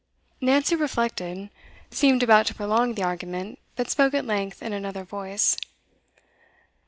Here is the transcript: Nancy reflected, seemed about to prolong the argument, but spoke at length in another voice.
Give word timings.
Nancy 0.41 0.75
reflected, 0.75 1.51
seemed 1.91 2.23
about 2.23 2.47
to 2.47 2.55
prolong 2.55 2.95
the 2.95 3.03
argument, 3.03 3.59
but 3.75 3.87
spoke 3.91 4.15
at 4.15 4.25
length 4.25 4.63
in 4.63 4.73
another 4.73 5.03
voice. 5.03 5.57